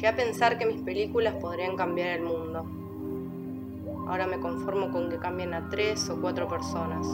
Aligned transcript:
Llegué 0.00 0.08
a 0.08 0.16
pensar 0.16 0.56
que 0.56 0.64
mis 0.64 0.80
películas 0.80 1.34
podrían 1.34 1.76
cambiar 1.76 2.08
el 2.08 2.22
mundo. 2.22 2.64
Ahora 4.08 4.26
me 4.26 4.40
conformo 4.40 4.90
con 4.90 5.10
que 5.10 5.18
cambien 5.18 5.52
a 5.52 5.68
tres 5.68 6.08
o 6.08 6.18
cuatro 6.18 6.48
personas. 6.48 7.06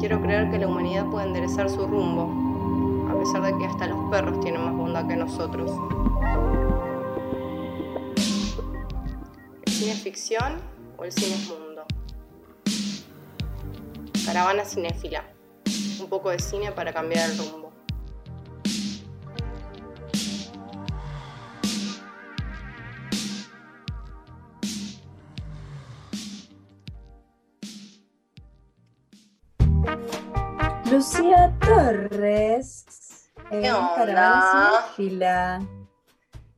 Quiero 0.00 0.18
creer 0.22 0.50
que 0.50 0.56
la 0.56 0.66
humanidad 0.66 1.04
puede 1.10 1.26
enderezar 1.26 1.68
su 1.68 1.86
rumbo, 1.86 3.12
a 3.12 3.18
pesar 3.18 3.42
de 3.42 3.58
que 3.58 3.66
hasta 3.66 3.86
los 3.86 4.10
perros 4.10 4.40
tienen 4.40 4.64
más 4.64 4.74
bondad 4.74 5.06
que 5.08 5.16
nosotros. 5.16 5.70
¿El 9.66 9.70
cine 9.70 9.92
es 9.92 10.02
ficción 10.02 10.62
o 10.96 11.04
el 11.04 11.12
cine 11.12 11.34
es 11.34 11.50
mundo? 11.50 11.84
Caravana 14.24 14.64
cinéfila. 14.64 15.22
Un 16.00 16.08
poco 16.08 16.30
de 16.30 16.38
cine 16.38 16.72
para 16.72 16.94
cambiar 16.94 17.28
el 17.30 17.36
rumbo. 17.36 17.67
Lucía 30.98 31.54
Torres. 31.60 33.30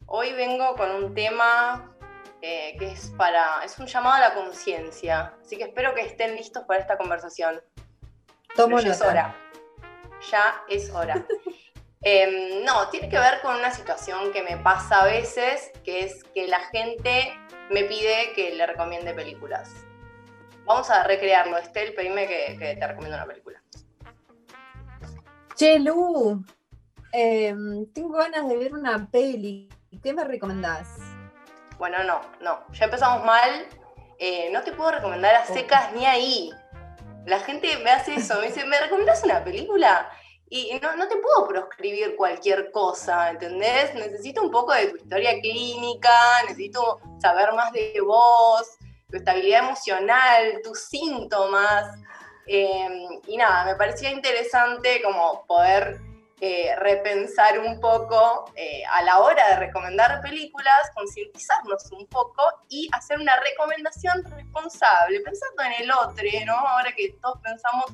Hoy 0.07 0.33
vengo 0.33 0.75
con 0.77 0.91
un 0.93 1.15
tema 1.15 1.95
eh, 2.41 2.75
que 2.79 2.93
es 2.93 3.13
para. 3.19 3.63
es 3.63 3.79
un 3.79 3.87
llamado 3.87 4.15
a 4.15 4.21
la 4.21 4.35
conciencia. 4.35 5.35
Así 5.45 5.59
que 5.59 5.65
espero 5.65 5.95
que 5.95 6.07
estén 6.07 6.37
listos 6.37 6.65
para 6.65 6.81
esta 6.81 6.97
conversación. 6.97 7.61
Tomo 8.57 8.81
ya 8.81 8.93
es 8.93 9.03
hora. 9.03 9.37
Ya 10.31 10.65
es 10.71 10.91
hora. 10.91 11.23
Em, 12.03 12.65
no, 12.65 12.89
tiene 12.89 13.11
que 13.11 13.19
ver 13.19 13.43
con 13.43 13.57
una 13.57 13.71
situación 13.71 14.33
que 14.33 14.43
me 14.43 14.57
pasa 14.57 15.03
a 15.03 15.05
veces, 15.05 15.71
que 15.85 16.05
es 16.05 16.25
que 16.25 16.49
la 16.49 16.61
gente 16.71 17.39
me 17.69 17.85
pide 17.85 18.33
que 18.35 18.55
le 18.55 18.67
recomiende 18.67 19.13
películas. 19.13 19.71
Vamos 20.65 20.89
a 20.89 21.05
recrearlo. 21.05 21.59
Estel, 21.59 21.93
pedime 21.93 22.27
que, 22.27 22.57
que 22.59 22.75
te 22.77 22.87
recomiendo 22.87 23.19
una 23.19 23.27
película. 23.27 23.60
Che, 25.61 25.79
Lu, 25.79 26.43
em, 27.13 27.85
tengo 27.93 28.15
ganas 28.15 28.49
de 28.49 28.57
ver 28.57 28.73
una 28.73 29.07
peli. 29.11 29.69
¿Qué 30.03 30.15
me 30.15 30.25
recomendás? 30.25 30.89
Bueno, 31.77 32.03
no, 32.03 32.23
no. 32.41 32.61
Ya 32.73 32.87
empezamos 32.87 33.27
mal. 33.27 33.67
Eh, 34.19 34.49
no 34.55 34.63
te 34.63 34.73
puedo 34.73 34.93
recomendar 34.93 35.35
a 35.35 35.45
secas 35.45 35.93
ni 35.93 36.07
ahí. 36.07 36.51
La 37.27 37.41
gente 37.41 37.77
me 37.85 37.91
hace 37.91 38.15
eso, 38.15 38.41
me 38.41 38.47
dice, 38.47 38.65
¿me 38.65 38.81
recomiendas 38.81 39.23
una 39.23 39.45
película? 39.45 40.11
Y 40.49 40.81
no, 40.81 40.97
no 40.97 41.07
te 41.09 41.17
puedo 41.19 41.47
proscribir 41.47 42.17
cualquier 42.17 42.71
cosa, 42.71 43.29
¿entendés? 43.29 43.95
Necesito 43.95 44.41
un 44.41 44.51
poco 44.51 44.73
de 44.73 44.87
tu 44.87 44.97
historia 44.97 45.39
clínica, 45.43 46.43
necesito 46.45 47.03
saber 47.21 47.53
más 47.53 47.71
de 47.75 48.01
vos, 48.01 48.79
tu 49.11 49.19
estabilidad 49.19 49.65
emocional, 49.65 50.63
tus 50.65 50.85
síntomas. 50.85 51.99
Eh, 52.47 53.07
y 53.27 53.37
nada, 53.37 53.65
me 53.65 53.75
parecía 53.77 54.11
interesante 54.11 55.01
como 55.03 55.45
poder 55.47 56.01
eh, 56.41 56.75
repensar 56.77 57.59
un 57.59 57.79
poco 57.81 58.51
eh, 58.57 58.83
a 58.91 59.03
la 59.03 59.21
hora 59.21 59.51
de 59.51 59.57
recomendar 59.57 60.21
películas, 60.23 60.91
concientizarnos 60.95 61.93
un 61.93 62.07
poco 62.07 62.43
y 62.69 62.89
hacer 62.93 63.21
una 63.21 63.37
recomendación 63.41 64.25
responsable, 64.25 65.21
pensando 65.21 65.63
en 65.65 65.83
el 65.83 65.91
otro, 65.91 66.25
¿no? 66.47 66.55
Ahora 66.55 66.93
que 66.97 67.15
todos 67.21 67.39
pensamos, 67.43 67.85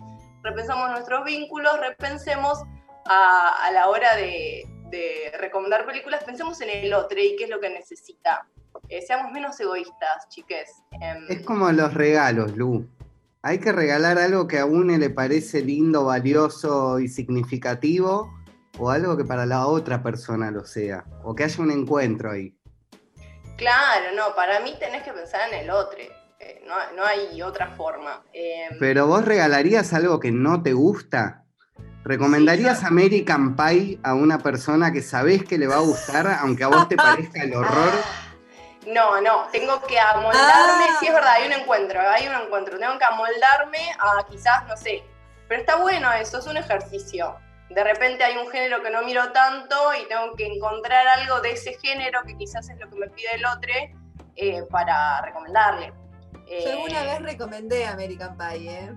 repensamos 0.43 0.91
nuestros 0.91 1.25
vínculos, 1.25 1.79
repensemos 1.81 2.63
a, 3.07 3.65
a 3.67 3.71
la 3.73 3.89
hora 3.89 4.15
de, 4.15 4.65
de 4.91 5.33
recomendar 5.39 5.85
películas, 5.85 6.23
pensemos 6.25 6.61
en 6.61 6.71
el 6.71 6.95
otro 6.95 7.19
y 7.21 7.35
qué 7.37 7.45
es 7.45 7.51
lo 7.51 7.61
que 7.61 7.71
necesita. 7.71 8.47
Eh, 8.89 9.03
seamos 9.03 9.33
menos 9.33 9.59
egoístas, 9.59 10.29
chiques. 10.29 10.71
Em, 11.01 11.27
Es 11.29 11.45
como 11.45 11.71
los 11.73 11.93
regalos, 11.95 12.57
Lu. 12.57 12.89
Hay 13.43 13.59
que 13.59 13.73
regalar 13.73 14.19
algo 14.19 14.49
que 14.49 14.59
a 14.59 14.65
uno 14.65 14.97
le 14.97 15.11
parece 15.11 15.63
lindo, 15.63 16.05
valioso 16.05 16.99
y 16.99 17.09
significativo, 17.09 18.33
o 18.79 18.91
algo 18.91 19.17
que 19.17 19.25
para 19.25 19.47
la 19.47 19.67
otra 19.67 20.03
persona 20.03 20.51
lo 20.51 20.65
sea, 20.65 21.05
o 21.23 21.35
que 21.35 21.45
haya 21.45 21.63
un 21.63 21.71
encuentro 21.71 22.31
ahí. 22.33 22.57
Claro, 23.57 24.15
no, 24.17 24.35
para 24.35 24.61
mí 24.61 24.75
tenés 24.79 25.03
que 25.03 25.13
pensar 25.13 25.49
en 25.53 25.61
el 25.65 25.71
otro. 25.71 25.99
eh, 25.99 26.63
no, 26.67 26.75
no 26.97 27.05
hay 27.05 27.41
otra 27.41 27.69
forma. 27.69 28.23
Em, 28.35 28.79
Pero 28.79 29.07
vos 29.07 29.25
regalarías 29.25 29.93
algo 29.95 30.21
que 30.21 30.31
no 30.31 30.63
te 30.63 30.75
gusta. 30.75 31.45
¿Recomendarías 32.05 32.79
Sí, 32.79 32.83
yo- 32.85 32.89
American 32.89 33.57
Pie 33.57 33.99
a 34.03 34.13
una 34.15 34.39
persona 34.39 34.93
que 34.93 35.01
sabés 35.03 35.45
que 35.45 35.57
le 35.57 35.67
va 35.67 35.77
a 35.77 35.81
gustar, 35.81 36.27
aunque 36.41 36.63
a 36.65 36.69
vos 36.69 36.89
te 36.89 36.97
parezca 37.33 37.43
el 37.43 37.55
horror? 37.55 37.91
Ah, 38.87 38.91
No, 38.93 39.21
no, 39.21 39.47
tengo 39.53 39.81
que 39.83 39.99
amoldarme, 39.99 40.85
Ah. 40.89 40.97
sí 41.01 41.07
es 41.09 41.13
verdad, 41.13 41.33
hay 41.35 41.47
un 41.47 41.53
encuentro, 41.55 42.01
hay 42.01 42.29
un 42.29 42.35
encuentro, 42.35 42.79
tengo 42.79 42.99
que 42.99 43.05
amoldarme 43.05 43.91
a 43.99 44.25
quizás, 44.29 44.67
no 44.69 44.77
sé, 44.77 45.03
pero 45.49 45.61
está 45.61 45.77
bueno 45.77 46.13
eso, 46.13 46.39
es 46.39 46.47
un 46.47 46.57
ejercicio. 46.57 47.37
De 47.71 47.83
repente 47.83 48.23
hay 48.23 48.37
un 48.37 48.49
género 48.49 48.81
que 48.83 48.91
no 48.91 49.03
miro 49.03 49.33
tanto 49.33 49.75
y 50.01 50.07
tengo 50.09 50.35
que 50.37 50.47
encontrar 50.47 51.05
algo 51.09 51.41
de 51.41 51.51
ese 51.53 51.75
género 51.83 52.21
que 52.25 52.37
quizás 52.37 52.69
es 52.71 52.79
lo 52.79 52.89
que 52.89 52.97
me 52.97 53.09
pide 53.09 53.35
el 53.35 53.45
otro 53.45 53.73
eh, 54.37 54.63
para 54.71 55.21
recomendarle. 55.23 55.93
Eh, 56.47 56.63
Yo 56.65 56.71
alguna 56.73 57.03
vez 57.03 57.23
recomendé 57.23 57.85
American 57.87 58.37
Pie, 58.39 58.71
¿eh? 58.71 58.93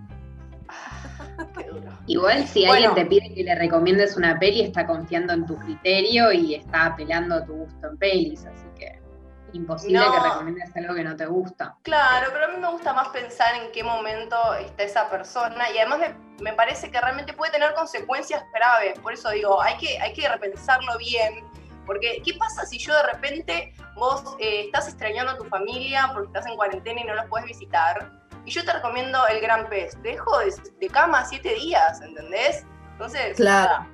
qué 1.57 1.63
duro. 1.63 1.89
Igual 2.05 2.47
si 2.47 2.67
Bueno. 2.67 2.89
alguien 2.89 2.93
te 2.95 3.05
pide 3.09 3.33
que 3.33 3.43
le 3.43 3.55
recomiendes 3.55 4.15
una 4.17 4.37
peli, 4.37 4.61
está 4.61 4.85
confiando 4.85 5.33
en 5.33 5.47
tu 5.47 5.57
criterio 5.57 6.31
y 6.31 6.53
está 6.55 6.85
apelando 6.87 7.35
a 7.35 7.45
tu 7.45 7.53
gusto 7.53 7.87
en 7.87 7.97
pelis, 7.97 8.45
así 8.45 8.65
que 8.77 8.99
imposible 9.53 9.99
No. 9.99 10.11
que 10.11 10.19
recomiendes 10.19 10.75
algo 10.75 10.93
que 10.95 11.03
no 11.03 11.15
te 11.15 11.25
gusta. 11.25 11.75
Claro, 11.83 12.29
pero 12.33 12.45
a 12.45 12.47
mí 12.49 12.57
me 12.57 12.69
gusta 12.69 12.93
más 12.93 13.09
pensar 13.09 13.55
en 13.55 13.71
qué 13.71 13.83
momento 13.83 14.53
está 14.55 14.83
esa 14.83 15.09
persona 15.09 15.69
y 15.71 15.77
además 15.77 15.99
me, 15.99 16.15
me 16.43 16.53
parece 16.53 16.89
que 16.91 16.99
realmente 16.99 17.33
puede 17.33 17.51
tener 17.51 17.73
consecuencias 17.73 18.43
graves. 18.53 18.97
Por 18.99 19.13
eso 19.13 19.29
digo, 19.31 19.61
hay 19.61 19.77
que, 19.77 19.99
hay 19.99 20.13
que 20.13 20.27
repensarlo 20.27 20.97
bien. 20.97 21.43
Porque, 21.85 22.21
¿qué 22.23 22.33
pasa 22.35 22.65
si 22.67 22.77
yo 22.77 22.93
de 22.95 23.03
repente 23.11 23.73
vos 23.95 24.23
eh, 24.39 24.61
estás 24.65 24.87
extrañando 24.87 25.31
a 25.31 25.37
tu 25.37 25.45
familia 25.45 26.11
porque 26.13 26.27
estás 26.27 26.45
en 26.45 26.55
cuarentena 26.55 27.01
y 27.01 27.03
no 27.03 27.15
los 27.15 27.25
puedes 27.25 27.47
visitar? 27.47 28.11
Y 28.45 28.51
yo 28.51 28.63
te 28.63 28.71
recomiendo 28.73 29.25
el 29.27 29.41
gran 29.41 29.67
pez. 29.69 29.93
Te 30.03 30.09
dejo 30.09 30.37
de, 30.39 30.53
de 30.79 30.87
cama 30.87 31.25
siete 31.25 31.55
días, 31.55 31.99
¿entendés? 32.01 32.63
Entonces, 32.91 33.35
Claro. 33.37 33.87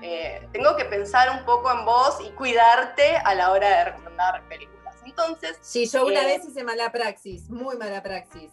eh, 0.00 0.46
tengo 0.52 0.76
que 0.76 0.84
pensar 0.84 1.28
un 1.30 1.44
poco 1.44 1.72
en 1.72 1.84
vos 1.84 2.18
y 2.24 2.30
cuidarte 2.32 3.16
a 3.16 3.34
la 3.34 3.50
hora 3.50 3.68
de 3.68 3.84
recomendar 3.86 4.42
películas. 4.48 4.73
Entonces, 5.04 5.58
Sí, 5.60 5.86
yo 5.86 6.06
una 6.06 6.22
Eh. 6.22 6.26
vez 6.38 6.48
hice 6.48 6.64
mala 6.64 6.90
praxis, 6.92 7.48
muy 7.50 7.76
mala 7.76 8.02
praxis. 8.02 8.50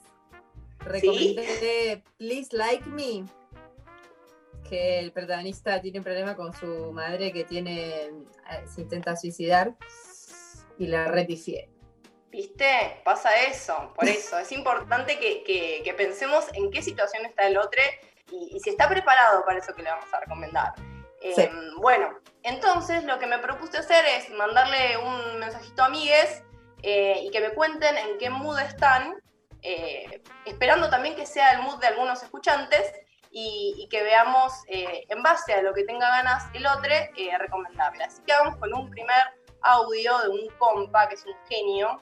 Recomendé 0.79 2.03
Please 2.17 2.55
Like 2.55 2.85
Me, 2.89 3.23
que 4.67 4.99
el 4.99 5.11
protagonista 5.11 5.79
tiene 5.81 5.99
un 5.99 6.03
problema 6.03 6.35
con 6.35 6.53
su 6.53 6.91
madre 6.91 7.31
que 7.31 7.43
tiene, 7.43 8.05
eh, 8.05 8.11
se 8.73 8.81
intenta 8.81 9.15
suicidar 9.15 9.75
y 10.77 10.87
la 10.87 11.07
repifié. 11.07 11.69
¿Viste? 12.31 13.01
Pasa 13.03 13.29
eso, 13.47 13.93
por 13.93 14.07
eso. 14.07 14.39
Es 14.39 14.51
importante 14.53 15.19
que, 15.19 15.43
que- 15.43 15.81
que 15.83 15.93
pensemos 15.93 16.45
en 16.53 16.71
qué 16.71 16.81
situación 16.81 17.25
está 17.25 17.45
el 17.45 17.57
otro 17.57 17.81
y, 18.31 18.55
y 18.55 18.59
si 18.61 18.69
está 18.69 18.87
preparado 18.87 19.43
para 19.45 19.59
eso 19.59 19.73
que 19.75 19.83
le 19.83 19.89
vamos 19.91 20.11
a 20.13 20.19
recomendar. 20.21 20.73
Eh, 21.21 21.33
Sí. 21.35 21.49
Bueno, 21.77 22.09
entonces 22.43 23.03
lo 23.03 23.19
que 23.19 23.27
me 23.27 23.39
propuse 23.39 23.77
hacer 23.77 24.05
es 24.05 24.29
mandarle 24.31 24.97
un 24.97 25.39
mensajito 25.39 25.83
a 25.83 25.85
amigues 25.85 26.43
eh, 26.83 27.21
y 27.23 27.31
que 27.31 27.39
me 27.39 27.51
cuenten 27.51 27.97
en 27.97 28.17
qué 28.17 28.29
mood 28.29 28.59
están, 28.59 29.15
eh, 29.61 30.21
esperando 30.45 30.89
también 30.89 31.15
que 31.15 31.25
sea 31.25 31.51
el 31.51 31.61
mood 31.61 31.79
de 31.79 31.87
algunos 31.87 32.21
escuchantes 32.23 32.91
y, 33.31 33.75
y 33.77 33.87
que 33.87 34.03
veamos 34.03 34.51
eh, 34.67 35.05
en 35.07 35.23
base 35.23 35.53
a 35.53 35.61
lo 35.61 35.73
que 35.73 35.83
tenga 35.83 36.07
ganas 36.07 36.43
el 36.53 36.65
otro, 36.65 36.91
eh, 36.91 37.37
recomendarle. 37.37 38.03
Así 38.03 38.21
que 38.23 38.33
vamos 38.33 38.57
con 38.57 38.73
un 38.73 38.89
primer 38.89 39.23
audio 39.61 40.17
de 40.19 40.29
un 40.29 40.49
compa 40.57 41.07
que 41.07 41.15
es 41.15 41.25
un 41.25 41.35
genio. 41.47 42.01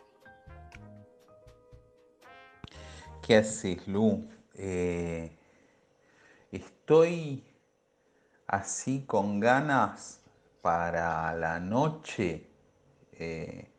¿Qué 3.26 3.38
haces, 3.38 3.88
Lu? 3.88 4.28
Eh, 4.56 5.30
estoy 6.52 7.49
así 8.50 9.04
con 9.06 9.40
ganas 9.40 10.22
para 10.62 11.32
la 11.36 11.60
noche, 11.60 12.48
eh, 13.14 13.70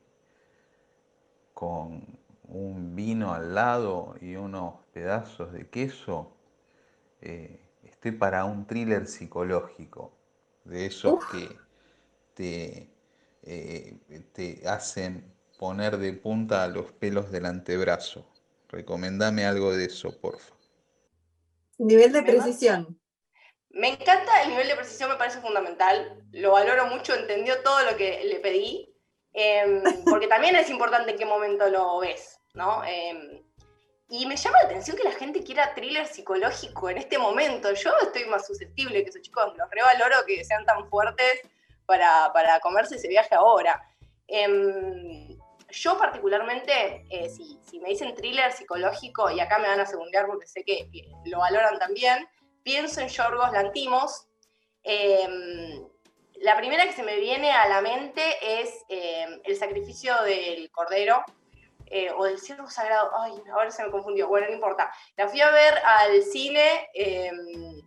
con 1.53 2.07
un 2.45 2.95
vino 2.95 3.35
al 3.35 3.53
lado 3.55 4.15
y 4.21 4.37
unos 4.37 4.75
pedazos 4.93 5.53
de 5.53 5.69
queso. 5.69 6.37
Eh, 7.21 7.61
estoy 7.83 8.13
para 8.13 8.45
un 8.45 8.65
thriller 8.67 9.09
psicológico, 9.09 10.13
de 10.65 10.87
esos 10.87 11.25
que 11.27 11.49
te, 12.35 12.89
eh, 13.43 13.99
te 14.33 14.63
hacen 14.69 15.35
poner 15.59 15.99
de 15.99 16.13
punta 16.13 16.69
los 16.69 16.93
pelos 16.93 17.33
del 17.33 17.47
antebrazo. 17.47 18.25
Recomendame 18.69 19.45
algo 19.45 19.73
de 19.73 19.87
eso, 19.87 20.17
porfa. 20.21 20.55
Nivel 21.79 22.13
de 22.13 22.23
precisión. 22.23 23.00
Me 23.71 23.89
encanta 23.89 24.43
el 24.43 24.51
nivel 24.51 24.69
de 24.69 24.77
precisión, 24.77 25.11
me 25.11 25.17
parece 25.17 25.41
fundamental. 25.41 26.23
Lo 26.33 26.53
valoro 26.53 26.87
mucho, 26.87 27.15
entendió 27.15 27.63
todo 27.63 27.83
lo 27.85 27.97
que 27.97 28.25
le 28.25 28.41
pedí. 28.41 28.95
Em, 29.33 29.83
porque 30.05 30.27
también 30.27 30.57
es 30.57 30.71
importante 30.71 31.13
en 31.13 31.19
qué 31.19 31.25
momento 31.25 31.69
lo 31.69 32.01
ves, 32.01 32.41
¿no? 32.55 32.83
Em, 32.85 33.43
y 34.09 34.27
me 34.27 34.37
llama 34.37 34.59
la 34.63 34.69
atención 34.69 34.97
que 34.97 35.05
la 35.05 35.13
gente 35.13 35.45
quiera 35.45 35.73
thriller 35.73 36.07
psicológico 36.07 36.91
en 36.91 36.99
este 36.99 37.17
momento. 37.17 37.73
Yo 37.73 37.93
estoy 38.03 38.25
más 38.25 38.47
susceptible 38.47 39.05
que 39.05 39.11
esos 39.11 39.23
chicos, 39.23 39.57
los 39.57 39.71
revaloro 39.71 40.17
que 40.27 40.45
sean 40.45 40.65
tan 40.67 40.89
fuertes 40.91 41.43
para, 41.87 42.33
para 42.33 42.59
comerse 42.59 42.97
ese 42.97 43.07
viaje 43.07 43.37
ahora. 43.37 43.81
Em, 44.27 45.39
yo 45.71 45.97
particularmente, 45.97 47.07
eh, 47.11 47.29
si, 47.29 47.81
me 47.81 47.91
dicen 47.91 48.15
thriller 48.15 48.53
psicológico, 48.53 49.31
y 49.31 49.41
acá 49.41 49.59
me 49.59 49.69
van 49.69 49.81
a 49.81 49.87
segundear 49.87 50.27
porque 50.27 50.47
sé 50.47 50.65
que, 50.65 50.89
lo 51.27 51.39
valoran 51.39 51.79
también, 51.79 52.29
pienso 52.63 53.01
en 53.01 53.09
Yorgos 53.09 53.53
Lantimos. 53.53 54.27
La 56.41 56.57
primera 56.57 56.87
que 56.87 56.95
se 56.95 57.03
me 57.03 57.17
viene 57.17 57.53
a 57.53 57.69
la 57.69 57.83
mente 57.83 58.23
es 58.41 58.87
eh, 58.89 59.27
el 59.45 59.57
sacrificio 59.57 60.15
del 60.23 60.71
cordero 60.71 61.23
eh, 61.85 62.11
o 62.17 62.25
del 62.25 62.39
ciervo 62.39 62.71
sagrado. 62.71 63.11
Ay, 63.21 63.35
ahora 63.53 63.71
se 63.71 63.85
me 63.85 63.91
confundió. 63.91 64.27
Bueno, 64.27 64.47
no 64.47 64.55
importa. 64.55 64.91
La 65.19 65.29
fui 65.29 65.43
a 65.43 65.51
ver 65.51 65.75
al 65.85 66.23
cine 66.23 66.89
em, 66.95 67.83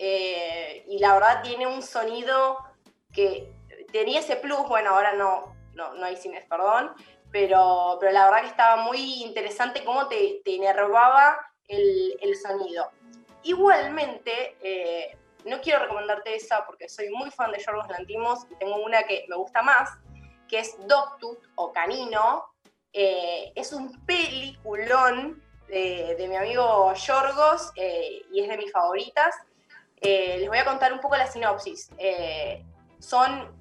eh, 0.00 0.84
y 0.88 0.98
la 0.98 1.14
verdad 1.14 1.42
tiene 1.42 1.68
un 1.68 1.80
sonido 1.80 2.58
que 3.12 3.52
tenía 3.92 4.18
ese 4.18 4.34
plus. 4.34 4.66
Bueno, 4.66 4.90
ahora 4.90 5.12
no, 5.12 5.54
no, 5.74 6.04
hay 6.04 6.16
cines, 6.16 6.44
perdón. 6.46 6.92
Pero, 7.30 7.98
pero 8.00 8.10
la 8.10 8.24
verdad 8.24 8.40
que 8.40 8.48
estaba 8.48 8.82
muy 8.82 9.22
interesante 9.22 9.84
cómo 9.84 10.08
te, 10.08 10.40
te 10.44 10.56
enervaba 10.56 11.38
el, 11.68 12.18
el 12.20 12.34
sonido. 12.34 12.90
Igualmente, 13.44 14.56
no 15.44 15.60
quiero 15.60 15.80
recomendarte 15.80 16.34
esa 16.34 16.64
porque 16.66 16.88
soy 16.88 17.10
muy 17.10 17.30
fan 17.30 17.52
de 17.52 17.62
Yorgos 17.62 17.88
Lantimos 17.88 18.46
y 18.50 18.54
tengo 18.56 18.76
una 18.76 19.02
que 19.04 19.26
me 19.28 19.36
gusta 19.36 19.62
más, 19.62 19.90
que 20.48 20.60
es 20.60 20.76
Doctut 20.86 21.38
o 21.56 21.72
Canino. 21.72 22.44
Eh, 22.92 23.52
es 23.54 23.72
un 23.72 24.04
peliculón 24.06 25.42
de, 25.68 26.26
mi 26.28 26.36
amigo 26.36 26.92
Yorgos 26.94 27.72
eh, 27.76 28.22
y 28.32 28.40
es 28.40 28.48
de 28.48 28.56
mis 28.56 28.72
favoritas. 28.72 29.34
Eh, 30.00 30.38
les 30.38 30.48
voy 30.48 30.58
a 30.58 30.64
contar 30.64 30.92
un 30.92 31.00
poco 31.00 31.16
la 31.16 31.26
sinopsis. 31.26 31.90
son 32.98 33.54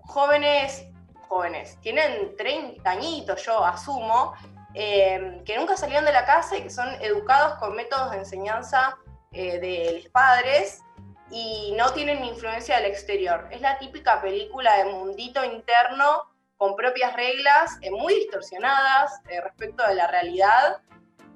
jóvenes, 0.00 0.86
jóvenes, 1.28 1.78
tienen 1.80 2.36
30 2.36 2.90
añitos, 2.90 3.46
yo 3.46 3.64
asumo, 3.64 4.34
que 4.74 5.54
nunca 5.56 5.76
salieron 5.76 6.04
de 6.04 6.12
la 6.12 6.24
casa 6.24 6.58
y 6.58 6.62
que 6.62 6.70
son 6.70 6.88
educados 7.00 7.58
con 7.58 7.74
métodos 7.76 8.10
de 8.10 8.18
enseñanza 8.18 8.98
de 9.30 10.00
los 10.02 10.12
padres 10.12 10.82
y 11.30 11.72
no 11.76 11.92
tienen 11.92 12.24
influencia 12.24 12.76
del 12.76 12.86
exterior. 12.86 13.48
Es 13.50 13.60
la 13.60 13.78
típica 13.78 14.20
película 14.20 14.76
de 14.78 14.86
mundito 14.86 15.44
interno 15.44 16.24
con 16.56 16.76
propias 16.76 17.14
reglas 17.14 17.78
eh, 17.80 17.90
muy 17.90 18.14
distorsionadas 18.14 19.20
eh, 19.28 19.40
respecto 19.40 19.86
de 19.86 19.94
la 19.94 20.08
realidad 20.08 20.82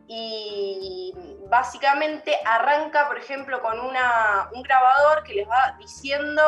y 0.07 1.15
básicamente 1.49 2.37
arranca, 2.45 3.07
por 3.07 3.17
ejemplo, 3.17 3.63
con 3.63 3.81
una, 3.81 4.51
un 4.53 4.63
grabador 4.63 5.23
que 5.23 5.35
les 5.35 5.49
va 5.49 5.77
diciendo 5.79 6.43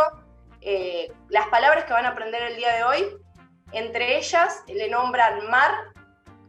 eh, 0.61 1.11
las 1.31 1.47
palabras 1.47 1.85
que 1.85 1.93
van 1.93 2.05
a 2.05 2.11
aprender 2.11 2.43
el 2.43 2.57
día 2.57 2.75
de 2.75 2.85
hoy. 2.85 3.07
Entre 3.73 4.19
ellas 4.19 4.63
le 4.67 4.91
nombran 4.91 5.49
mar, 5.49 5.71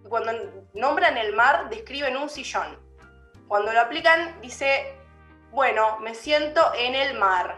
cuando 0.10 0.32
nombran 0.74 1.18
el 1.18 1.34
mar 1.34 1.70
describen 1.70 2.18
un 2.18 2.30
sillón. 2.30 2.87
Cuando 3.48 3.72
lo 3.74 3.80
aplican 3.82 4.40
dice 4.42 4.98
bueno, 5.52 5.98
me 6.00 6.14
siento 6.14 6.62
en 6.76 6.96
el 6.96 7.18
mar. 7.18 7.58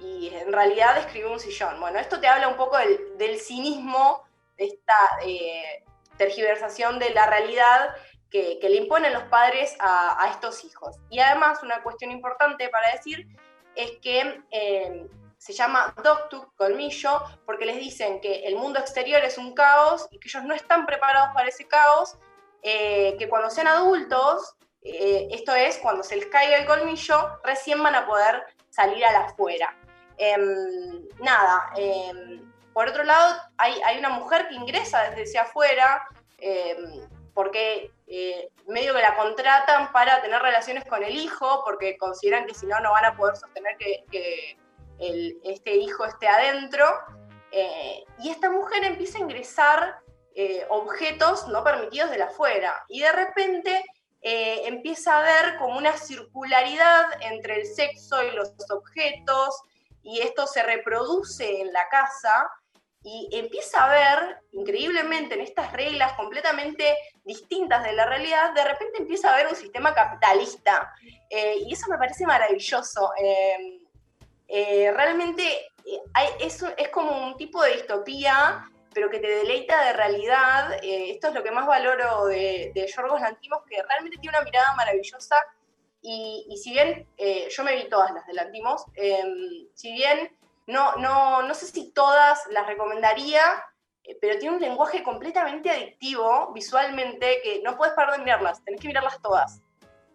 Y 0.00 0.28
en 0.28 0.52
realidad 0.52 0.98
escribo 0.98 1.32
un 1.32 1.40
sillón. 1.40 1.80
Bueno, 1.80 1.98
esto 1.98 2.20
te 2.20 2.28
habla 2.28 2.48
un 2.48 2.56
poco 2.56 2.76
del, 2.76 3.40
cinismo, 3.40 4.22
de 4.56 4.66
esta 4.66 4.94
eh, 5.24 5.82
tergiversación 6.16 6.98
de 6.98 7.10
la 7.10 7.26
realidad 7.26 7.94
que, 8.30 8.58
le 8.62 8.76
imponen 8.76 9.12
los 9.12 9.24
padres 9.24 9.76
a, 9.80 10.28
estos 10.30 10.64
hijos. 10.64 10.96
Y 11.08 11.20
además, 11.20 11.62
una 11.62 11.82
cuestión 11.82 12.10
importante 12.10 12.68
para 12.68 12.92
decir 12.92 13.26
es 13.74 13.92
que 14.02 14.42
eh, 14.50 15.06
se 15.38 15.52
llama 15.52 15.94
Doctu, 16.02 16.52
colmillo, 16.56 17.22
porque 17.46 17.64
les 17.64 17.76
dicen 17.76 18.20
que 18.20 18.46
el 18.46 18.56
mundo 18.56 18.78
exterior 18.78 19.24
es 19.24 19.38
un 19.38 19.54
caos 19.54 20.06
y 20.10 20.18
que 20.18 20.28
ellos 20.28 20.44
no 20.44 20.54
están 20.54 20.84
preparados 20.84 21.30
para 21.34 21.48
ese 21.48 21.66
caos, 21.66 22.16
eh, 22.62 23.16
que 23.18 23.28
cuando 23.28 23.50
sean 23.50 23.68
adultos 23.68 24.56
eh, 24.84 25.28
esto 25.30 25.54
es, 25.54 25.78
cuando 25.78 26.02
se 26.02 26.16
les 26.16 26.26
caiga 26.26 26.58
el 26.58 26.66
colmillo, 26.66 27.40
recién 27.42 27.82
van 27.82 27.94
a 27.94 28.06
poder 28.06 28.44
salir 28.68 29.02
a 29.04 29.12
la 29.12 29.20
afuera. 29.20 29.74
Em, 30.18 31.08
nada, 31.20 31.72
em, 31.76 32.52
por 32.74 32.88
otro 32.88 33.02
lado, 33.02 33.34
hay, 33.56 33.98
una 33.98 34.10
mujer 34.10 34.46
que 34.48 34.54
ingresa 34.56 35.10
desde 35.10 35.38
afuera, 35.38 36.06
em, 36.38 37.08
porque 37.32 37.90
eh, 38.06 38.50
medio 38.66 38.94
que 38.94 39.00
la 39.00 39.16
contratan 39.16 39.90
para 39.90 40.20
tener 40.20 40.40
relaciones 40.42 40.84
con 40.84 41.02
el 41.02 41.16
hijo, 41.16 41.62
porque 41.64 41.96
consideran 41.96 42.46
que 42.46 42.54
si 42.54 42.66
no, 42.66 42.78
no 42.80 42.92
van 42.92 43.06
a 43.06 43.16
poder 43.16 43.36
sostener 43.36 43.76
que, 43.78 44.04
este 45.44 45.76
hijo 45.76 46.04
esté 46.04 46.28
adentro. 46.28 46.86
Eh, 47.50 48.04
y 48.20 48.30
esta 48.30 48.50
mujer 48.50 48.84
empieza 48.84 49.18
a 49.18 49.22
ingresar 49.22 49.98
objetos 50.68 51.46
no 51.48 51.64
permitidos 51.64 52.10
de 52.10 52.18
la 52.18 52.26
afuera. 52.26 52.84
Y 52.88 53.00
de 53.00 53.12
repente 53.12 53.84
eh, 54.26 54.62
empieza 54.64 55.12
a 55.12 55.20
haber 55.20 55.58
como 55.58 55.76
una 55.76 55.94
circularidad 55.98 57.04
entre 57.20 57.60
el 57.60 57.66
sexo 57.66 58.24
y 58.24 58.30
los 58.30 58.54
objetos, 58.70 59.60
y 60.02 60.20
esto 60.20 60.46
se 60.46 60.62
reproduce 60.62 61.60
en 61.60 61.70
la 61.74 61.86
casa, 61.90 62.50
y 63.02 63.28
empieza 63.32 63.84
a 63.84 63.88
ver, 63.90 64.38
increíblemente, 64.52 65.34
en 65.34 65.42
estas 65.42 65.70
reglas 65.72 66.14
completamente 66.14 66.96
distintas 67.22 67.84
de 67.84 67.92
la 67.92 68.06
realidad, 68.06 68.54
de 68.54 68.64
repente 68.64 68.96
empieza 68.98 69.28
a 69.28 69.34
haber 69.34 69.48
un 69.48 69.56
sistema 69.56 69.92
capitalista, 69.92 70.90
eh, 71.28 71.56
y 71.66 71.74
eso 71.74 71.86
me 71.90 71.98
parece 71.98 72.24
maravilloso. 72.24 73.12
Eh, 74.48 74.90
realmente 74.96 75.70
es, 76.40 76.64
es 76.78 76.88
como 76.88 77.26
un 77.26 77.36
tipo 77.36 77.62
de 77.62 77.74
distopía 77.74 78.64
pero 78.94 79.10
que 79.10 79.18
te 79.18 79.28
deleita 79.28 79.84
de 79.84 79.92
realidad. 79.92 80.72
Eh, 80.82 81.10
esto 81.10 81.28
es 81.28 81.34
lo 81.34 81.42
que 81.42 81.50
más 81.50 81.66
valoro 81.66 82.26
de, 82.26 82.72
de 82.74 82.86
Yorgos 82.86 83.20
Lantimos, 83.20 83.62
que 83.68 83.82
realmente 83.82 84.18
tiene 84.18 84.36
una 84.38 84.44
mirada 84.44 84.74
maravillosa. 84.76 85.36
Y, 86.06 86.54
si 86.62 86.72
bien 86.72 87.06
eh, 87.16 87.48
yo 87.50 87.64
me 87.64 87.74
vi 87.76 87.88
todas 87.88 88.12
las 88.12 88.26
de 88.26 88.34
Lantimos, 88.34 88.84
em, 88.94 89.66
si 89.72 89.92
bien 89.92 90.36
no, 90.66 90.96
no, 90.96 91.42
no 91.42 91.54
sé 91.54 91.66
si 91.66 91.92
todas 91.92 92.46
las 92.50 92.66
recomendaría, 92.66 93.40
eh, 94.02 94.16
pero 94.20 94.38
tiene 94.38 94.56
un 94.56 94.60
lenguaje 94.60 95.02
completamente 95.02 95.70
adictivo 95.70 96.52
visualmente 96.52 97.40
que 97.42 97.62
no 97.64 97.76
puedes 97.78 97.94
parar 97.94 98.18
de 98.18 98.24
mirarlas, 98.24 98.62
tenés 98.64 98.82
que 98.82 98.88
mirarlas 98.88 99.20
todas. 99.22 99.62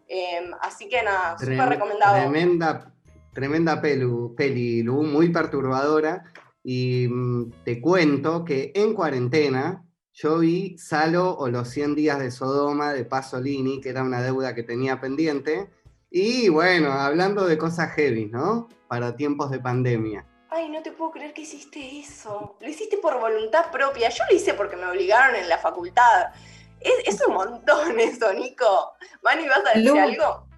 Em, 0.08 0.52
así 0.62 0.88
que 0.88 1.02
nada, 1.02 1.38
súper 1.40 1.70
recomendado. 1.70 2.18
Tremenda, 2.18 2.92
tremenda 3.34 3.82
pelu, 3.82 4.36
peli, 4.36 4.84
muy 4.84 5.30
perturbadora. 5.30 6.24
Y 6.64 7.08
mm, 7.08 7.64
te 7.64 7.82
cuento 7.82 8.44
que 8.44 8.72
en 8.76 8.94
cuarentena 8.94 9.86
yo 10.14 10.40
vi 10.40 10.78
Salo 10.78 11.38
o 11.38 11.48
los 11.50 11.70
100 11.70 11.96
días 11.96 12.20
de 12.20 12.32
Sodoma 12.32 12.92
de 12.94 13.06
Pasolini, 13.06 13.80
que 13.80 13.90
era 13.90 14.04
una 14.04 14.22
deuda 14.22 14.54
que 14.54 14.64
tenía 14.64 15.00
pendiente. 15.00 15.70
Y 16.10 16.50
bueno, 16.50 16.92
hablando 16.92 17.46
de 17.46 17.58
cosas 17.58 17.92
heavy, 17.92 18.26
¿no? 18.26 18.68
Para 18.88 19.16
tiempos 19.16 19.50
de 19.52 19.60
pandemia. 19.60 20.26
Ay, 20.50 20.68
no 20.70 20.82
te 20.82 20.92
puedo 20.92 21.12
creer 21.12 21.34
que 21.34 21.44
hiciste 21.44 22.00
eso. 22.00 22.58
Lo 22.60 22.68
hiciste 22.68 22.98
por 22.98 23.20
voluntad 23.20 23.72
propia. 23.72 24.10
Yo 24.10 24.24
lo 24.30 24.36
hice 24.36 24.56
porque 24.56 24.76
me 24.76 24.88
obligaron 24.88 25.36
en 25.36 25.48
la 25.48 25.60
facultad. 25.60 26.34
Es, 26.82 27.22
un 27.26 27.36
montón 27.36 28.00
eso, 28.00 28.34
Nico. 28.34 28.94
Mani, 29.22 29.48
¿vas 29.48 29.62
a 29.66 29.78
decir 29.78 29.98
algo? 29.98 30.49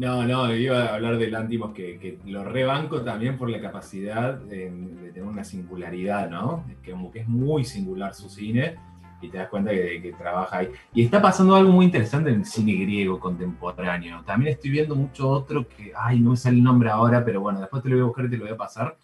No, 0.00 0.26
no, 0.26 0.54
iba 0.54 0.86
a 0.86 0.94
hablar 0.94 1.18
de 1.18 1.30
Lantimos 1.30 1.74
que, 1.74 2.18
lo 2.24 2.42
rebanco 2.42 3.02
también 3.02 3.36
por 3.36 3.50
la 3.50 3.60
capacidad 3.60 4.32
de, 4.32 4.72
tener 5.12 5.24
una 5.24 5.44
singularidad, 5.44 6.30
¿no? 6.30 6.64
Que, 6.82 6.92
como 6.92 7.10
que 7.10 7.18
es 7.18 7.28
muy 7.28 7.66
singular 7.66 8.14
su 8.14 8.30
cine 8.30 8.78
y 9.20 9.28
te 9.28 9.36
das 9.36 9.50
cuenta 9.50 9.72
que, 9.72 10.14
trabaja 10.16 10.56
ahí. 10.56 10.70
Y 10.94 11.04
está 11.04 11.20
pasando 11.20 11.54
algo 11.54 11.70
muy 11.70 11.84
interesante 11.84 12.30
en 12.30 12.36
el 12.36 12.44
cine 12.46 12.72
griego 12.76 13.20
contemporáneo. 13.20 14.22
También 14.24 14.54
estoy 14.54 14.70
viendo 14.70 14.96
mucho 14.96 15.28
otro 15.28 15.68
que, 15.68 15.92
ay, 15.94 16.18
no 16.18 16.30
me 16.30 16.36
sale 16.38 16.56
el 16.56 16.62
nombre 16.62 16.88
ahora, 16.88 17.22
pero 17.22 17.42
bueno, 17.42 17.60
después 17.60 17.82
te 17.82 17.90
lo 17.90 17.96
voy 17.96 18.02
a 18.04 18.06
buscar 18.06 18.24
y 18.24 18.30
te 18.30 18.36
lo 18.38 18.44
voy 18.44 18.54
a 18.54 18.56
pasar. 18.56 18.96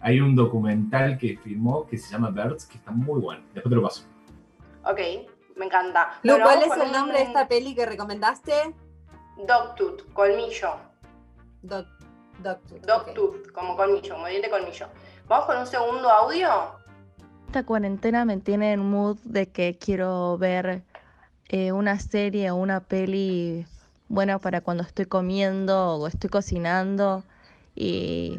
Hay 0.00 0.20
un 0.20 0.34
documental 0.34 1.16
que 1.16 1.36
filmó 1.36 1.86
que 1.86 1.96
se 1.96 2.10
llama 2.10 2.30
Birds, 2.30 2.66
que 2.66 2.76
está 2.76 2.90
muy 2.90 3.20
bueno. 3.20 3.44
Después 3.54 3.70
te 3.70 3.76
lo 3.76 3.82
paso. 3.82 4.02
Ok, 4.82 4.98
me 5.54 5.66
encanta. 5.66 6.18
¿Cuál 6.22 6.62
es 6.64 6.76
el 6.76 6.90
nombre 6.90 7.18
de 7.18 7.24
esta 7.24 7.46
peli 7.46 7.72
que 7.72 7.86
recomendaste? 7.86 8.74
Dogtooth, 9.46 10.12
colmillo. 10.12 10.76
Dog, 11.62 11.86
dogtooth. 12.42 12.86
Dogtooth, 12.86 13.52
como 13.52 13.76
colmillo, 13.76 14.14
como 14.14 14.26
diente 14.26 14.50
colmillo. 14.50 14.86
Vamos 15.28 15.46
con 15.46 15.58
un 15.58 15.66
segundo 15.66 16.08
audio. 16.10 16.48
Esta 17.46 17.64
cuarentena 17.64 18.24
me 18.24 18.36
tiene 18.38 18.72
en 18.72 18.80
mood 18.80 19.18
de 19.24 19.48
que 19.48 19.76
quiero 19.78 20.38
ver 20.38 20.82
eh, 21.48 21.72
una 21.72 21.98
serie 21.98 22.50
o 22.50 22.56
una 22.56 22.80
peli 22.80 23.66
buena 24.08 24.38
para 24.38 24.60
cuando 24.60 24.82
estoy 24.82 25.06
comiendo 25.06 25.96
o 25.96 26.06
estoy 26.06 26.30
cocinando 26.30 27.24
y 27.74 28.38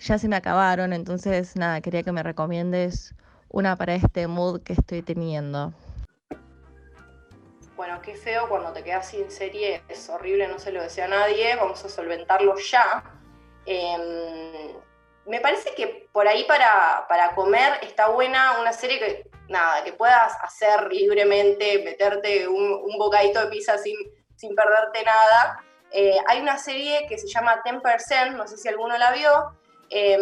ya 0.00 0.18
se 0.18 0.28
me 0.28 0.36
acabaron, 0.36 0.92
entonces 0.92 1.56
nada, 1.56 1.80
quería 1.80 2.02
que 2.02 2.12
me 2.12 2.22
recomiendes 2.22 3.14
una 3.48 3.76
para 3.76 3.94
este 3.94 4.26
mood 4.26 4.60
que 4.62 4.74
estoy 4.74 5.02
teniendo. 5.02 5.72
Bueno, 7.76 8.00
qué 8.02 8.14
feo 8.14 8.48
cuando 8.48 8.72
te 8.72 8.84
quedas 8.84 9.08
sin 9.08 9.30
serie, 9.30 9.82
es 9.88 10.08
horrible, 10.08 10.46
no 10.46 10.60
se 10.60 10.70
lo 10.70 10.80
desea 10.80 11.06
a 11.06 11.08
nadie, 11.08 11.56
vamos 11.56 11.84
a 11.84 11.88
solventarlo 11.88 12.56
ya. 12.56 13.02
Em, 13.66 14.74
me 15.26 15.40
parece 15.40 15.74
que 15.74 16.08
por 16.12 16.28
ahí 16.28 16.44
para, 16.44 17.06
para, 17.08 17.34
comer 17.34 17.80
está 17.82 18.08
buena 18.08 18.60
una 18.60 18.72
serie 18.72 18.98
que, 19.00 19.30
nada, 19.48 19.82
que 19.82 19.92
puedas 19.92 20.36
hacer 20.42 20.86
libremente, 20.92 21.82
meterte 21.82 22.46
un, 22.46 22.74
un 22.74 22.98
bocadito 22.98 23.40
de 23.40 23.46
pizza 23.48 23.76
sin, 23.78 23.96
sin 24.36 24.54
perderte 24.54 25.02
nada. 25.02 25.64
Eh, 25.90 26.18
hay 26.28 26.40
una 26.40 26.58
serie 26.58 27.06
que 27.08 27.18
se 27.18 27.26
llama 27.26 27.62
10%, 27.64 28.36
no 28.36 28.46
sé 28.46 28.56
si 28.56 28.68
alguno 28.68 28.96
la 28.98 29.12
vio. 29.12 29.56
Em, 29.90 30.20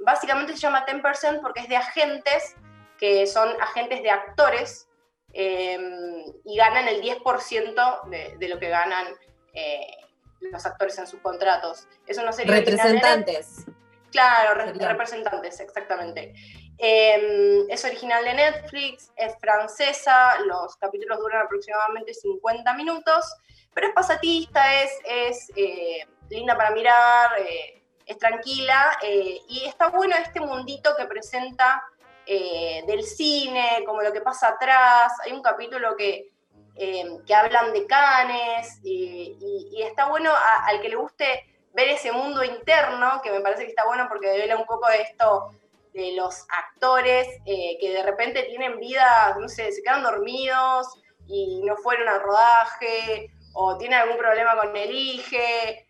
básicamente 0.00 0.54
se 0.54 0.60
llama 0.60 0.84
10% 0.86 1.40
porque 1.42 1.60
es 1.60 1.68
de 1.68 1.76
agentes, 1.76 2.56
que 2.98 3.26
son 3.26 3.48
agentes 3.60 4.02
de 4.02 4.10
actores, 4.10 4.87
em, 5.32 6.24
y 6.44 6.56
ganan 6.56 6.88
el 6.88 7.02
10% 7.02 8.08
de, 8.08 8.36
de, 8.38 8.48
lo 8.48 8.58
que 8.58 8.68
ganan 8.68 9.06
eh, 9.52 9.96
los 10.40 10.64
actores 10.66 10.98
en 10.98 11.06
sus 11.06 11.20
contratos. 11.20 11.86
Es 12.06 12.18
una 12.18 12.32
serie 12.32 12.54
Representantes. 12.54 13.66
Claro, 14.10 14.54
representantes, 14.74 15.60
exactamente. 15.60 16.34
Eh, 16.78 17.66
es 17.68 17.84
original 17.84 18.24
de 18.24 18.34
Netflix, 18.34 19.12
es 19.16 19.34
francesa, 19.38 20.38
los 20.46 20.76
capítulos 20.76 21.18
duran 21.18 21.44
aproximadamente 21.44 22.14
50 22.14 22.72
minutos, 22.74 23.34
pero 23.74 23.88
es 23.88 23.94
pasatista, 23.94 24.82
es, 24.82 24.92
es 25.04 25.52
eh, 25.56 26.06
linda 26.30 26.56
para 26.56 26.70
mirar, 26.70 27.32
eh, 27.40 27.82
es 28.06 28.16
tranquila 28.16 28.96
y 29.02 29.66
está 29.66 29.88
bueno 29.88 30.16
este 30.16 30.40
mundito 30.40 30.96
que 30.96 31.04
presenta 31.04 31.84
eh, 32.28 32.84
del 32.86 33.02
cine, 33.02 33.82
como 33.86 34.02
lo 34.02 34.12
que 34.12 34.20
pasa 34.20 34.48
atrás. 34.48 35.12
Hay 35.24 35.32
un 35.32 35.42
capítulo 35.42 35.96
que, 35.96 36.30
que 36.76 37.34
hablan 37.34 37.72
de 37.72 37.86
canes 37.86 38.78
y, 38.84 39.36
y, 39.40 39.68
y 39.72 39.82
está 39.82 40.06
bueno 40.06 40.30
a, 40.30 40.66
al 40.66 40.80
que 40.80 40.90
le 40.90 40.96
guste 40.96 41.44
ver 41.72 41.88
ese 41.88 42.12
mundo 42.12 42.44
interno, 42.44 43.20
que 43.22 43.30
me 43.30 43.40
parece 43.40 43.64
que 43.64 43.70
está 43.70 43.84
bueno 43.86 44.06
porque 44.08 44.28
devela 44.28 44.56
un 44.56 44.66
poco 44.66 44.88
de 44.88 45.02
esto 45.02 45.52
de 45.92 46.12
los 46.12 46.46
actores 46.50 47.26
eh, 47.46 47.76
que 47.80 47.90
de 47.90 48.02
repente 48.02 48.44
tienen 48.44 48.78
vida, 48.78 49.36
no 49.40 49.48
sé, 49.48 49.72
se 49.72 49.82
quedan 49.82 50.02
dormidos 50.02 50.86
y 51.26 51.60
no 51.64 51.76
fueron 51.76 52.08
al 52.08 52.20
rodaje, 52.20 53.30
o 53.54 53.76
tienen 53.76 54.00
algún 54.00 54.18
problema 54.18 54.56
con 54.56 54.76
el 54.76 54.90
hijo, 54.92 55.36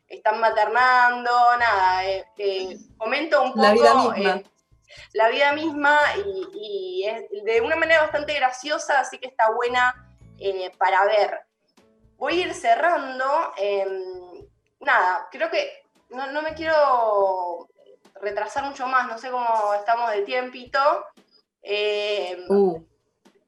están 0.08 0.40
maternando, 0.40 1.30
nada, 1.58 2.06
eh, 2.06 2.24
eh, 2.38 2.76
comento 2.96 3.42
un 3.42 3.50
poco 3.50 3.62
la 3.62 3.72
vida 3.72 3.94
misma, 3.94 4.30
eh, 4.36 4.44
la 5.12 5.28
vida 5.28 5.52
misma 5.52 5.98
y, 6.16 7.02
y, 7.02 7.06
es 7.06 7.44
de 7.44 7.60
una 7.60 7.76
manera 7.76 8.02
bastante 8.02 8.34
graciosa, 8.34 9.00
así 9.00 9.18
que 9.18 9.28
está 9.28 9.50
buena 9.52 9.94
para 10.78 11.04
ver. 11.04 11.40
Voy 12.16 12.40
a 12.40 12.46
ir 12.46 12.54
cerrando 12.54 13.52
em, 13.56 14.46
nada, 14.80 15.28
creo 15.30 15.50
que 15.50 15.82
no, 16.10 16.30
no, 16.32 16.42
me 16.42 16.54
quiero 16.54 17.68
retrasar 18.20 18.64
mucho 18.64 18.86
más, 18.86 19.06
no 19.06 19.18
sé 19.18 19.30
cómo 19.30 19.74
estamos 19.74 20.10
de 20.10 20.22
tiempito. 20.22 20.78
Eh, 21.62 22.44
uh. 22.48 22.84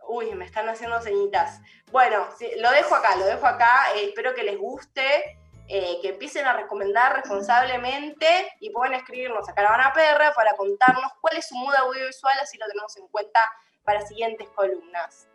Uy, 0.09 0.35
me 0.35 0.45
están 0.45 0.69
haciendo 0.69 1.01
ceñitas. 1.01 1.61
Bueno, 1.91 2.29
lo 2.59 2.71
dejo 2.73 2.95
acá, 2.95 3.17
lo 3.17 3.27
dejo 3.27 3.47
acá. 3.47 3.93
Eh, 3.95 4.09
espero 4.09 4.35
que 4.35 4.43
les 4.43 4.59
guste, 4.59 5.39
eh, 5.73 6.00
que 6.03 6.09
empiecen 6.09 6.47
a 6.47 6.53
recomendar 6.53 7.15
responsablemente 7.15 8.27
y 8.59 8.71
pueden 8.71 8.95
escribirnos 8.95 9.49
a 9.49 9.55
Caravana 9.55 9.93
Perra 9.93 10.33
para 10.35 10.57
contarnos 10.57 11.12
cuál 11.21 11.37
es 11.37 11.47
su 11.47 11.55
mood 11.55 11.73
audiovisual, 11.77 12.37
así 12.43 12.59
lo 12.59 12.67
tenemos 12.67 12.97
en 12.97 13.07
cuenta 13.07 13.39
para 13.85 14.05
siguientes 14.05 14.49
columnas. 14.49 15.29